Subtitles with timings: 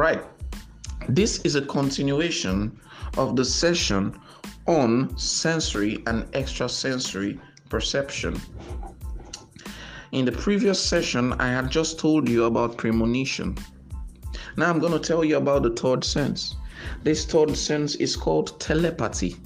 [0.00, 0.24] right.
[1.10, 2.80] This is a continuation
[3.18, 4.18] of the session
[4.66, 7.38] on sensory and extrasensory
[7.68, 8.40] perception.
[10.12, 13.58] In the previous session, I had just told you about premonition.
[14.56, 16.56] Now I'm going to tell you about the third sense.
[17.02, 19.36] This third sense is called telepathy.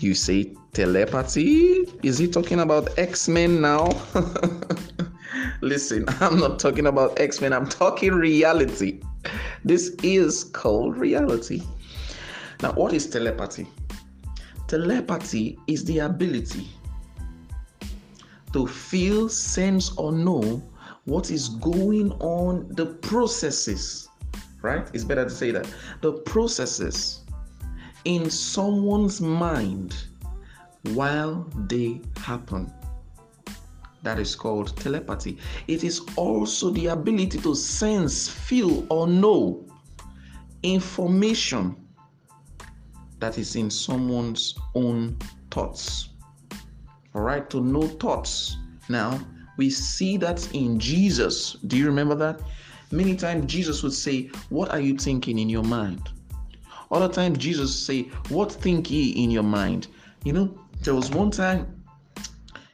[0.00, 1.86] You say telepathy?
[2.02, 3.90] Is he talking about X Men now?
[5.60, 9.00] Listen, I'm not talking about X Men, I'm talking reality.
[9.64, 11.62] This is called reality.
[12.62, 13.66] Now, what is telepathy?
[14.68, 16.68] Telepathy is the ability
[18.52, 20.62] to feel, sense, or know
[21.04, 24.08] what is going on, the processes,
[24.62, 24.88] right?
[24.92, 25.72] It's better to say that.
[26.00, 27.20] The processes
[28.04, 29.94] in someone's mind
[30.94, 32.72] while they happen.
[34.06, 35.36] That is called telepathy.
[35.66, 39.66] It is also the ability to sense, feel, or know
[40.62, 41.74] information
[43.18, 45.18] that is in someone's own
[45.50, 46.10] thoughts.
[47.16, 48.56] All right, to know thoughts.
[48.88, 49.18] Now,
[49.56, 51.54] we see that in Jesus.
[51.66, 52.40] Do you remember that?
[52.92, 56.10] Many times Jesus would say, What are you thinking in your mind?
[56.92, 59.88] Other times Jesus say, What think ye in your mind?
[60.22, 61.75] You know, there was one time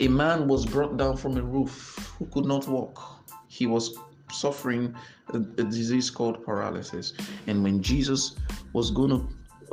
[0.00, 3.24] a man was brought down from a roof who could not walk.
[3.48, 3.96] He was
[4.32, 4.94] suffering
[5.32, 7.14] a, a disease called paralysis.
[7.46, 8.36] And when Jesus
[8.72, 9.28] was going to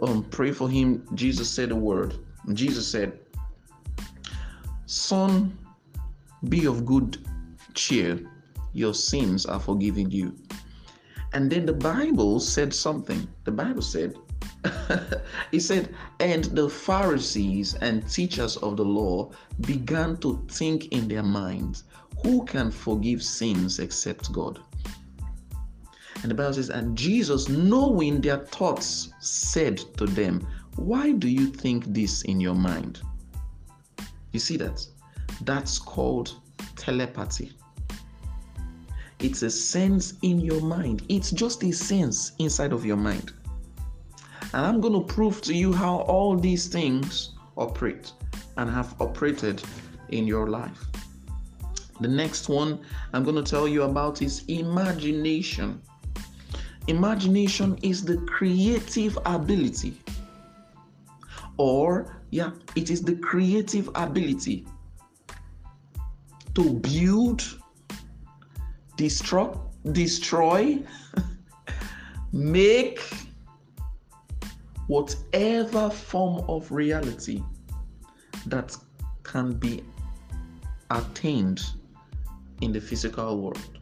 [0.05, 2.15] um, pray for him, Jesus said a word.
[2.53, 3.19] Jesus said,
[4.85, 5.57] Son,
[6.49, 7.17] be of good
[7.73, 8.19] cheer,
[8.73, 10.35] your sins are forgiven you.
[11.33, 13.27] And then the Bible said something.
[13.43, 14.15] The Bible said,
[15.51, 21.23] he said, and the Pharisees and teachers of the law began to think in their
[21.23, 21.83] minds,
[22.23, 24.59] who can forgive sins except God?
[26.21, 31.47] And the Bible says, and Jesus, knowing their thoughts, said to them, Why do you
[31.47, 33.01] think this in your mind?
[34.31, 34.85] You see that?
[35.41, 36.39] That's called
[36.77, 37.51] telepathy.
[39.19, 41.03] It's a sense in your mind.
[41.09, 43.33] It's just a sense inside of your mind.
[44.53, 48.11] And I'm going to prove to you how all these things operate
[48.57, 49.63] and have operated
[50.09, 50.85] in your life.
[51.99, 52.79] The next one
[53.13, 55.81] I'm going to tell you about is imagination.
[56.87, 59.97] Imagination is the creative ability,
[61.57, 64.67] or yeah, it is the creative ability
[66.55, 67.59] to build
[68.97, 69.53] destroy,
[69.91, 70.79] destroy,
[72.33, 73.01] make
[74.87, 77.41] whatever form of reality
[78.45, 78.75] that
[79.23, 79.83] can be
[80.91, 81.61] attained
[82.61, 83.79] in the physical world.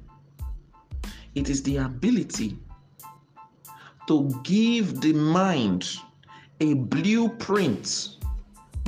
[1.35, 2.57] It is the ability
[4.07, 5.89] to give the mind
[6.59, 8.17] a blueprint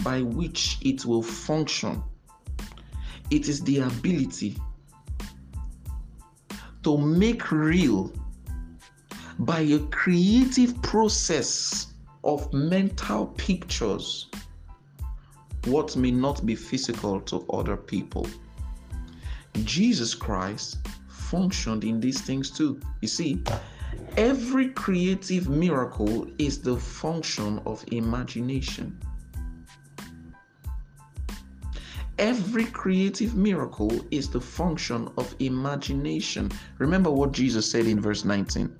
[0.03, 2.03] by which it will function.
[3.31, 4.57] It is the ability
[6.83, 8.11] to make real
[9.39, 11.92] by a creative process
[12.23, 14.27] of mental pictures
[15.65, 18.27] what may not be physical to other people.
[19.63, 22.79] Jesus Christ functioned in these things too.
[23.01, 23.41] You see,
[24.17, 28.99] every creative miracle is the function of imagination.
[32.19, 36.51] Every creative miracle is the function of imagination.
[36.77, 38.75] Remember what Jesus said in verse 19.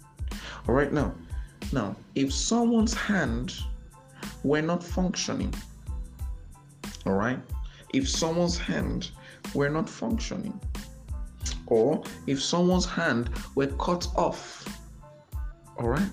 [0.68, 1.16] All right, now,
[1.74, 3.54] now, if someone's hand
[4.44, 5.54] were not functioning,
[7.06, 7.40] all right,
[7.94, 9.12] if someone's hand
[9.54, 10.60] were not functioning,
[11.68, 14.68] or if someone's hand were cut off,
[15.78, 16.10] all right,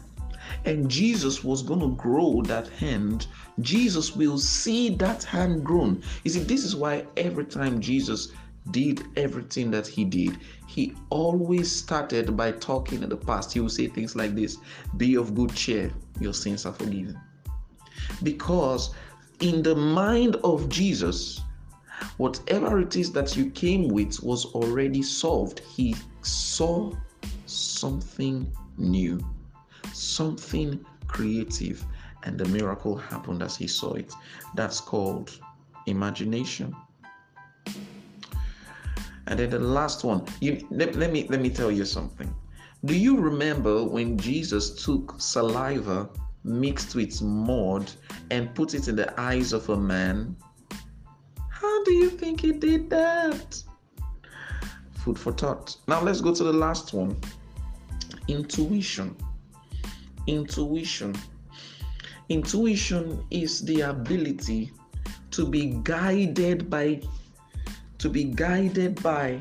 [0.65, 3.27] and Jesus was going to grow that hand,
[3.61, 6.03] Jesus will see that hand grown.
[6.25, 8.33] You see, this is why every time Jesus
[8.71, 13.53] did everything that he did, he always started by talking in the past.
[13.53, 14.59] He would say things like this
[14.97, 17.19] Be of good cheer, your sins are forgiven.
[18.23, 18.95] Because
[19.41, 21.41] in the mind of Jesus,
[22.19, 25.61] whatever it is that you came with was already solved.
[25.61, 26.93] He saw
[27.47, 29.19] something new,
[29.93, 31.85] something creative,
[32.23, 34.13] and the miracle happened as he saw it.
[34.55, 35.41] That's called
[35.87, 36.77] imagination.
[39.31, 42.35] And then the last one, you let, let me let me tell you something.
[42.85, 46.11] Do you remember when Jesus took saliva
[46.43, 47.93] mixed with mud
[48.33, 50.35] and put it in the eyes of a man?
[51.49, 53.63] How do you think he did that?
[55.05, 55.77] Food for thought.
[55.87, 57.17] Now let's go to the last one
[58.27, 59.15] intuition.
[60.27, 61.15] Intuition.
[62.31, 64.73] Intuition is the ability
[65.31, 67.01] to be guided by
[68.01, 69.39] to be guided by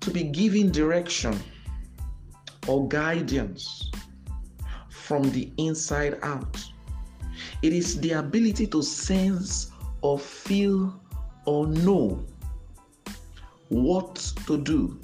[0.00, 1.38] to be given direction
[2.68, 3.90] or guidance
[4.90, 6.62] from the inside out.
[7.62, 11.00] It is the ability to sense or feel
[11.46, 12.24] or know
[13.70, 14.16] what
[14.46, 15.00] to do.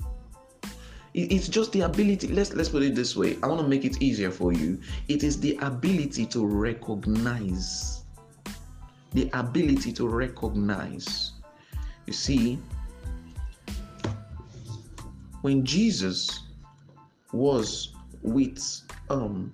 [1.14, 2.28] It's just the ability.
[2.28, 3.38] Let's let's put it this way.
[3.42, 4.78] I want to make it easier for you.
[5.08, 8.04] It is the ability to recognize.
[9.12, 11.32] The ability to recognize.
[12.06, 12.58] You see,
[15.42, 16.44] when Jesus
[17.32, 19.52] was with um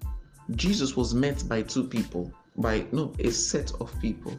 [0.54, 4.38] Jesus was met by two people, by no, a set of people.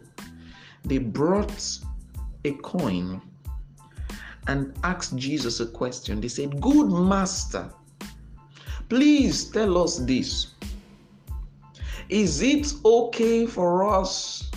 [0.85, 1.79] They brought
[2.45, 3.21] a coin
[4.47, 6.21] and asked Jesus a question.
[6.21, 7.69] They said, Good master,
[8.87, 10.53] please tell us this.
[12.09, 14.49] Is it okay for us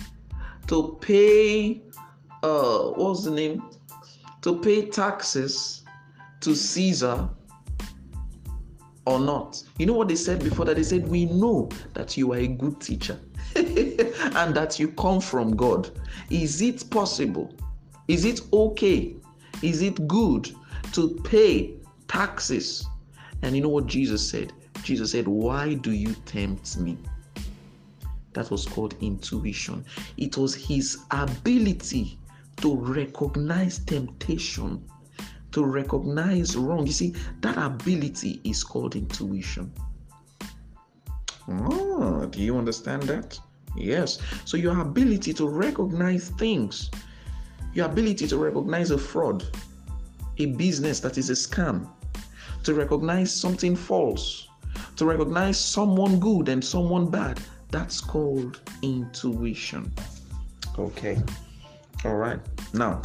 [0.71, 1.81] to pay,
[2.43, 3.61] uh, what's the name?
[4.41, 5.83] To pay taxes
[6.39, 7.29] to Caesar
[9.05, 9.63] or not?
[9.77, 10.77] You know what they said before that?
[10.77, 13.19] They said, We know that you are a good teacher
[13.55, 15.91] and that you come from God.
[16.29, 17.53] Is it possible?
[18.07, 19.15] Is it okay
[19.61, 20.49] is it good
[20.93, 21.75] to pay
[22.07, 22.85] taxes?
[23.43, 24.53] And you know what Jesus said?
[24.83, 26.97] Jesus said, Why do you tempt me?
[28.33, 29.85] That was called intuition.
[30.17, 32.17] It was his ability
[32.57, 34.83] to recognize temptation,
[35.51, 36.85] to recognize wrong.
[36.85, 39.71] You see, that ability is called intuition.
[41.49, 43.39] Oh, do you understand that?
[43.75, 44.19] Yes.
[44.45, 46.89] So, your ability to recognize things
[47.73, 49.45] your ability to recognize a fraud,
[50.37, 51.89] a business that is a scam,
[52.63, 54.47] to recognize something false,
[54.97, 57.39] to recognize someone good and someone bad.
[57.71, 59.91] That's called intuition.
[60.77, 61.17] Okay.
[62.05, 62.39] All right.
[62.73, 63.01] Now,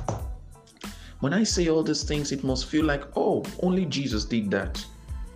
[1.20, 4.84] when I say all these things, it must feel like, oh, only Jesus did that.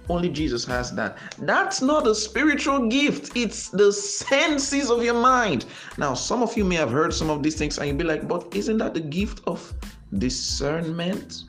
[0.09, 1.19] Only Jesus has that.
[1.39, 5.67] That's not a spiritual gift, it's the senses of your mind.
[5.99, 8.27] Now, some of you may have heard some of these things and you'll be like,
[8.27, 9.73] but isn't that the gift of
[10.19, 11.45] discernment?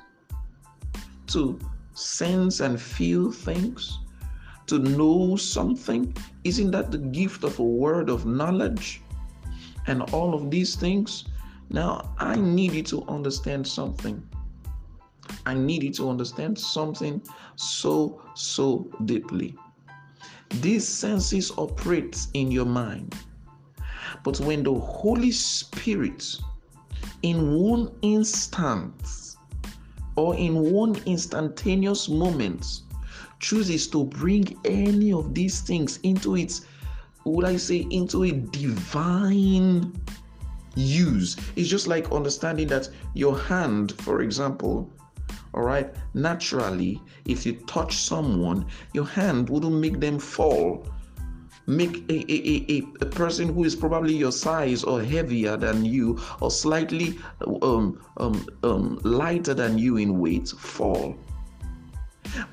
[1.28, 1.58] To
[1.94, 3.98] sense and feel things?
[4.72, 6.16] To know something?
[6.46, 9.02] Isn't that the gift of a word of knowledge?
[9.86, 11.26] And all of these things?
[11.70, 14.26] Now, I need you to understand something.
[15.46, 17.22] I need you to understand something
[17.58, 19.58] so, so deeply.
[20.62, 23.14] These senses operate in your mind.
[24.24, 26.38] But when the Holy Spirit,
[27.24, 29.36] in one instant
[30.16, 32.84] or in one instantaneous moment,
[33.42, 36.66] chooses to bring any of these things into its,
[37.26, 39.92] would I say, into a divine
[40.76, 44.90] use, it's just like understanding that your hand, for example,
[45.54, 45.94] all right.
[46.14, 50.88] Naturally, if you touch someone, your hand wouldn't make them fall.
[51.68, 56.20] Make a, a, a, a person who is probably your size or heavier than you
[56.40, 57.20] or slightly
[57.62, 61.18] um, um, um, lighter than you in weight fall.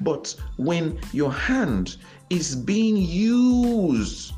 [0.01, 1.97] But when your hand
[2.31, 4.33] is being used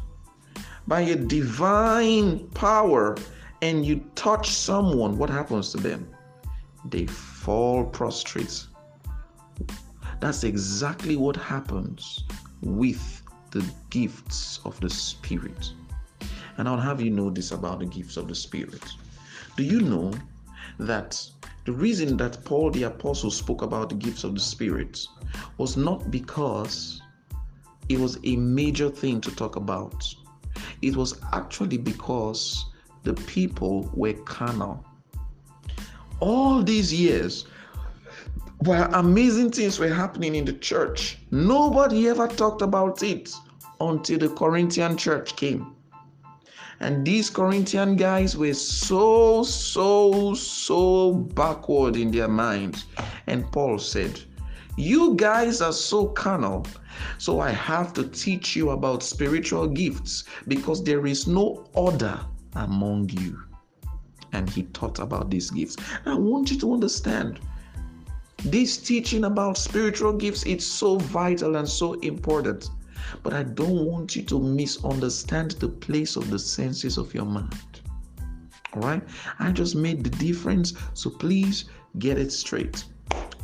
[0.86, 3.16] by a divine power
[3.62, 6.08] and you touch someone, what happens to them?
[6.84, 8.66] They fall prostrate.
[10.20, 12.24] That's exactly what happens
[12.62, 15.72] with the gifts of the Spirit.
[16.58, 18.84] And I'll have you know this about the gifts of the Spirit.
[19.56, 20.12] Do you know
[20.78, 21.20] that
[21.64, 25.06] the reason that Paul the Apostle spoke about the gifts of the Spirit
[25.58, 27.02] was not because
[27.88, 30.04] it was a major thing to talk about,
[30.82, 32.66] it was actually because
[33.02, 34.84] the people were carnal
[36.20, 37.46] all these years,
[38.58, 43.32] while amazing things were happening in the church, nobody ever talked about it
[43.80, 45.74] until the Corinthian church came.
[46.80, 52.86] And these Corinthian guys were so, so, so backward in their minds.
[53.26, 54.18] And Paul said,
[54.76, 56.66] You guys are so carnal.
[57.18, 62.18] So I have to teach you about spiritual gifts because there is no order
[62.54, 63.38] among you
[64.32, 65.76] and he taught about these gifts.
[66.06, 67.40] I want you to understand
[68.38, 72.70] this teaching about spiritual gifts it's so vital and so important.
[73.22, 77.80] But I don't want you to misunderstand the place of the senses of your mind.
[78.74, 79.02] All right?
[79.38, 81.64] I just made the difference, so please
[81.98, 82.84] get it straight.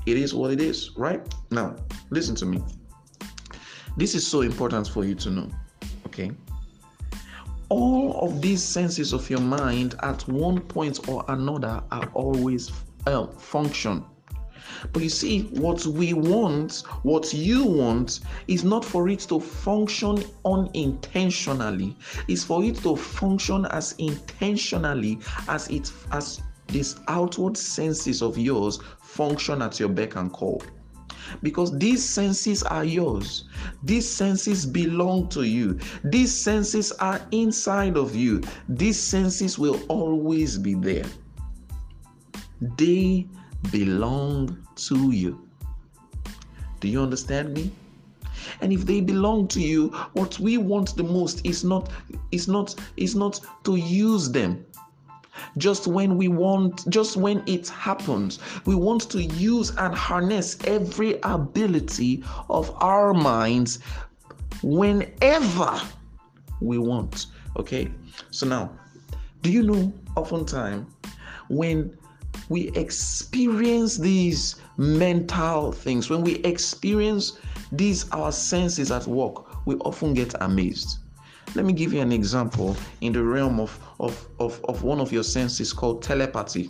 [0.07, 1.21] It is what it is, right?
[1.51, 1.77] Now,
[2.11, 2.63] listen to me.
[3.97, 5.51] This is so important for you to know.
[6.07, 6.31] Okay.
[7.69, 12.71] All of these senses of your mind at one point or another are always
[13.07, 14.05] uh, function.
[14.93, 20.23] But you see, what we want, what you want, is not for it to function
[20.45, 21.97] unintentionally.
[22.29, 25.19] It's for it to function as intentionally
[25.49, 30.63] as it as these outward senses of yours function at your beck and call
[31.43, 33.45] because these senses are yours.
[33.83, 35.79] These senses belong to you.
[36.05, 38.43] These senses are inside of you.
[38.69, 41.07] These senses will always be there.
[42.79, 43.29] They
[43.71, 45.49] belong to you.
[46.81, 47.71] Do you understand me?
[48.61, 51.91] And if they belong to you, what we want the most is not
[52.31, 54.65] is not is not to use them
[55.59, 58.39] just when we want, just when it happens.
[58.65, 63.79] We want to use and harness every ability of our minds
[64.63, 65.81] whenever
[66.61, 67.27] we want.
[67.57, 67.91] Okay,
[68.31, 68.71] so now,
[69.43, 70.87] do you know oftentimes
[71.49, 71.97] when
[72.49, 77.39] we experience these mental things, when we experience
[77.73, 80.99] these our senses at work, we often get amazed
[81.57, 85.13] let me give you an example in the realm of, of, of, of one of
[85.13, 86.69] your senses called telepathy.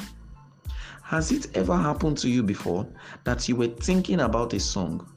[1.03, 2.87] Has it ever happened to you before
[3.25, 5.09] that you were thinking about a song,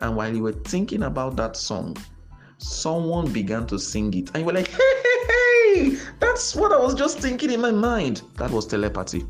[0.00, 1.96] and while you were thinking about that song,
[2.58, 6.78] someone began to sing it, and you were like, hey, hey, hey, that's what I
[6.78, 8.22] was just thinking in my mind?
[8.36, 9.26] That was telepathy.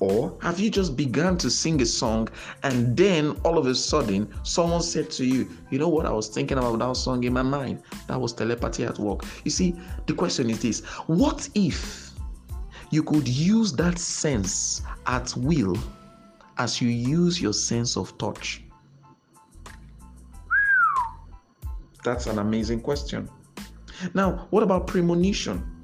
[0.00, 2.28] Or have you just begun to sing a song
[2.62, 6.06] and then all of a sudden someone said to you, You know what?
[6.06, 7.82] I was thinking about that song in my mind.
[8.08, 9.24] That was telepathy at work.
[9.44, 9.76] You see,
[10.06, 12.12] the question is this What if
[12.90, 15.76] you could use that sense at will
[16.56, 18.62] as you use your sense of touch?
[22.02, 23.28] That's an amazing question.
[24.14, 25.79] Now, what about premonition?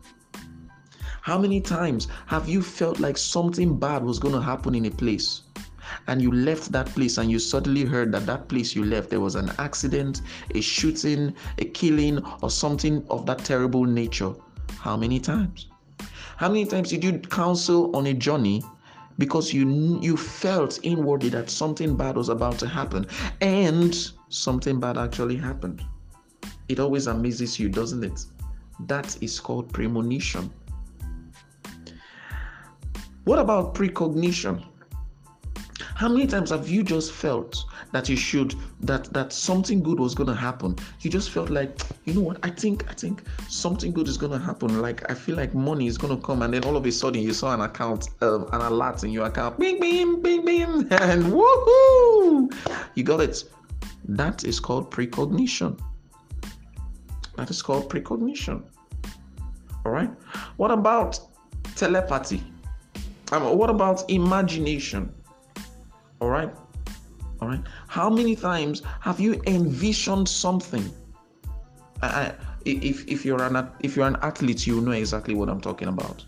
[1.26, 4.92] How many times have you felt like something bad was going to happen in a
[4.92, 5.42] place?
[6.06, 9.18] and you left that place and you suddenly heard that that place you left there
[9.18, 10.22] was an accident
[10.54, 14.32] a shooting a killing or something of that terrible nature.
[14.78, 15.66] How many times?
[16.36, 18.62] How many times did you counsel on a journey
[19.18, 23.04] because you you felt inwardly that something bad was about to happen
[23.40, 25.82] and something bad actually happened?
[26.68, 28.24] It always amazes you doesn't it?
[28.86, 30.52] That is called premonition
[33.26, 34.64] what about precognition?
[35.96, 40.14] How many times have you just felt that you should that that something good was
[40.14, 40.76] gonna happen?
[41.00, 42.38] You just felt like, you know what?
[42.44, 44.80] I think I think something good is gonna happen.
[44.80, 47.32] Like I feel like money is gonna come, and then all of a sudden you
[47.32, 52.54] saw an account, uh, an alert in your account, bing bing bing bing, and woohoo!
[52.94, 53.42] You got it.
[54.04, 55.76] That is called precognition.
[57.36, 58.62] That is called precognition.
[59.84, 60.10] All right.
[60.58, 61.18] What about
[61.74, 62.44] telepathy?
[63.32, 65.12] Um, what about imagination?
[66.20, 66.52] All right.
[67.40, 67.60] All right.
[67.88, 70.90] How many times have you envisioned something?
[72.02, 72.32] I,
[72.64, 76.24] if if you're an if you're an athlete, you know exactly what I'm talking about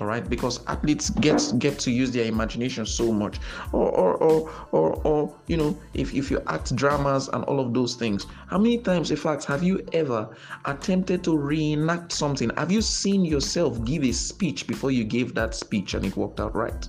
[0.00, 0.28] all right?
[0.28, 3.38] Because athletes get get to use their imagination so much.
[3.72, 7.74] Or or or or, or you know if, if you act dramas and all of
[7.74, 12.50] those things how many times in fact have you ever attempted to reenact something?
[12.56, 16.40] Have you seen yourself give a speech before you gave that speech and it worked
[16.40, 16.88] out right?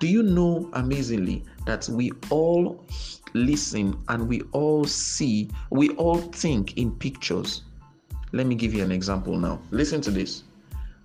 [0.00, 2.84] Do you know amazingly that we all
[3.34, 7.62] listen and we all see we all think in pictures?
[8.32, 9.60] Let me give you an example now.
[9.70, 10.44] Listen to this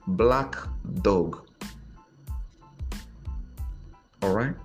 [0.08, 0.56] black
[1.02, 1.48] dog.
[4.22, 4.56] All right.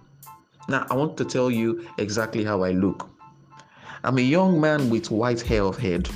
[0.69, 3.09] Now, I want to tell you exactly how I look.
[4.05, 6.09] I'm a young man with white hair of head.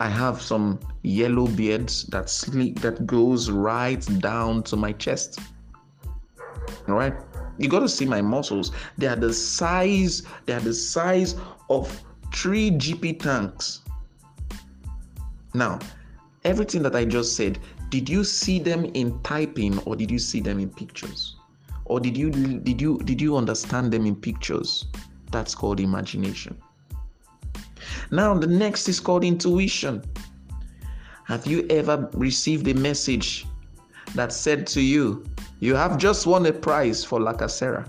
[0.00, 5.40] I have some yellow beards that sleek that goes right down to my chest.
[6.86, 7.14] All right.
[7.58, 8.70] You got to see my muscles.
[8.96, 11.34] They are the size, they are the size
[11.68, 13.80] of three GP tanks.
[15.54, 15.80] Now,
[16.44, 17.58] everything that I just said,
[17.88, 21.36] did you see them in typing or did you see them in pictures?
[21.84, 24.86] Or did you did you did you understand them in pictures?
[25.30, 26.56] That's called imagination.
[28.10, 30.02] Now the next is called intuition.
[31.24, 33.46] Have you ever received a message
[34.14, 35.24] that said to you
[35.60, 37.86] you have just won a prize for La Casera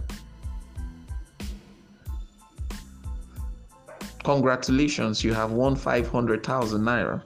[4.23, 7.23] congratulations you have won 500000 naira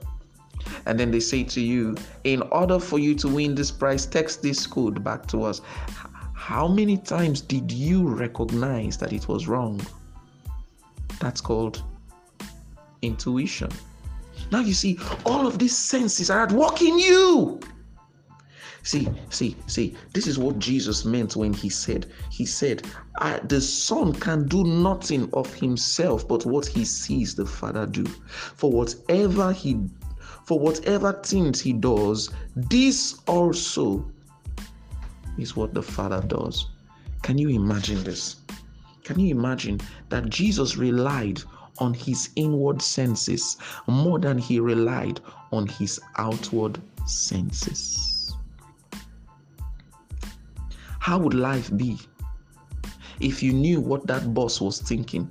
[0.85, 4.41] and then they say to you, in order for you to win this prize, text
[4.41, 5.61] this code back to us.
[6.33, 9.81] How many times did you recognize that it was wrong?
[11.19, 11.83] That's called
[13.01, 13.71] intuition.
[14.51, 17.59] Now you see, all of these senses are at work in you.
[18.83, 22.85] See, see, see, this is what Jesus meant when he said, He said,
[23.45, 28.03] The Son can do nothing of himself but what he sees the Father do.
[28.03, 29.75] For whatever he
[30.45, 34.05] for whatever things he does, this also
[35.38, 36.67] is what the Father does.
[37.21, 38.38] Can you imagine this?
[39.03, 41.41] Can you imagine that Jesus relied
[41.79, 43.57] on his inward senses
[43.88, 45.19] more than he relied
[45.51, 48.35] on his outward senses?
[51.00, 52.00] How would life be
[53.19, 55.29] if you knew what that boss was thinking?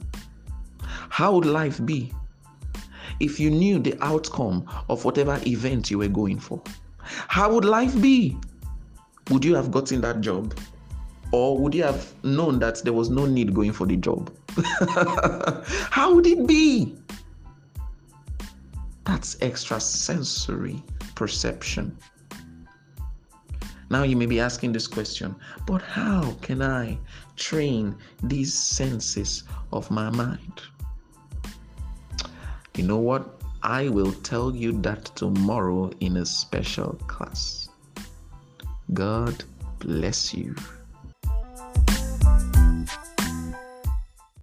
[1.09, 2.13] How would life be
[3.23, 6.61] if you knew the outcome of whatever event you were going for?
[6.99, 8.37] How would life be?
[9.31, 10.55] Would you have gotten that job?
[11.31, 14.31] Or would you have known that there was no need going for the job?
[15.91, 16.97] How would it be?
[19.05, 20.83] That's extrasensory
[21.15, 21.97] perception.
[23.89, 25.37] Now you may be asking this question,
[25.67, 26.99] but how can I
[27.37, 30.63] train these senses of my mind?
[32.77, 33.41] You know what?
[33.63, 37.69] I will tell you that tomorrow in a special class.
[38.93, 39.45] God
[39.79, 40.55] bless you.